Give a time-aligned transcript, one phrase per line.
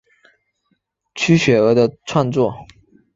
[1.13, 2.55] 区雪儿的创作。